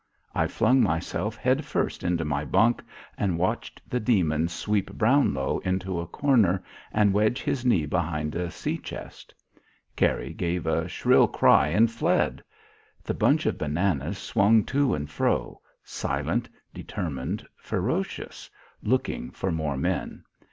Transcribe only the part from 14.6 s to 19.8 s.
to and fro, silent, determined, ferocious, looking for more